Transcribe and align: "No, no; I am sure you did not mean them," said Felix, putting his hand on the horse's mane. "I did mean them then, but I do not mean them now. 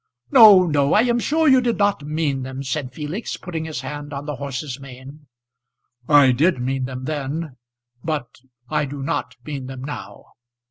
"No, 0.31 0.65
no; 0.65 0.95
I 0.95 1.01
am 1.01 1.19
sure 1.19 1.47
you 1.47 1.61
did 1.61 1.77
not 1.77 2.01
mean 2.03 2.41
them," 2.41 2.63
said 2.63 2.91
Felix, 2.91 3.37
putting 3.37 3.65
his 3.65 3.81
hand 3.81 4.13
on 4.13 4.25
the 4.25 4.37
horse's 4.37 4.79
mane. 4.79 5.27
"I 6.09 6.31
did 6.31 6.57
mean 6.59 6.85
them 6.85 7.03
then, 7.05 7.57
but 8.03 8.37
I 8.67 8.85
do 8.85 9.03
not 9.03 9.35
mean 9.45 9.67
them 9.67 9.83
now. 9.83 10.23